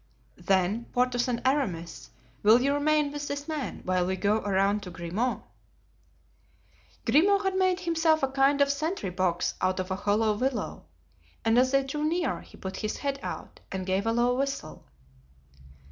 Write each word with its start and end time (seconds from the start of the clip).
"Then, 0.39 0.85
Porthos 0.93 1.27
and 1.27 1.43
Aramis, 1.45 2.09
will 2.41 2.59
you 2.59 2.73
remain 2.73 3.11
with 3.11 3.27
this 3.27 3.47
man 3.47 3.81
while 3.83 4.03
we 4.03 4.15
go 4.15 4.37
around 4.37 4.81
to 4.81 4.89
Grimaud?" 4.89 5.43
Grimaud 7.05 7.43
had 7.43 7.55
made 7.55 7.81
himself 7.81 8.23
a 8.23 8.27
kind 8.31 8.61
of 8.61 8.71
sentry 8.71 9.11
box 9.11 9.53
out 9.61 9.79
of 9.79 9.91
a 9.91 9.95
hollow 9.95 10.35
willow, 10.35 10.85
and 11.45 11.59
as 11.59 11.69
they 11.69 11.83
drew 11.83 12.03
near 12.03 12.39
he 12.41 12.57
put 12.57 12.77
his 12.77 12.97
head 12.97 13.19
out 13.21 13.59
and 13.71 13.85
gave 13.85 14.07
a 14.07 14.11
low 14.11 14.33
whistle. 14.35 14.85